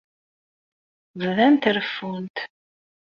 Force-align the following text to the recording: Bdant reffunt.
Bdant 1.19 1.63
reffunt. 1.75 2.37